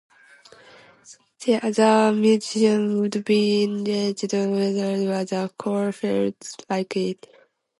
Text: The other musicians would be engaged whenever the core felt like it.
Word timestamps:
The 1.45 1.59
other 1.63 2.11
musicians 2.15 2.99
would 3.01 3.23
be 3.23 3.63
engaged 3.65 4.33
whenever 4.33 5.23
the 5.25 5.51
core 5.59 5.91
felt 5.91 6.55
like 6.67 6.95
it. 6.95 7.27